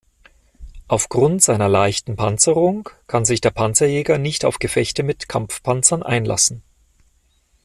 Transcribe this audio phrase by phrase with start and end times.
[0.87, 6.63] Aufgrund seiner leichten Panzerung kann sich der Panzerjäger nicht auf Gefechte mit Kampfpanzern einlassen.